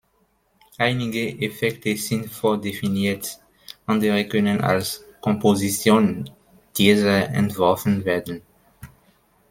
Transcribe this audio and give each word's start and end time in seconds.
Einige 0.79 1.37
Effekte 1.41 1.95
sind 1.95 2.27
vordefiniert, 2.31 3.37
andere 3.85 4.27
können 4.27 4.59
als 4.61 5.03
Komposition 5.21 6.27
dieser 6.75 7.29
entworfen 7.29 8.03
werden. 8.03 8.41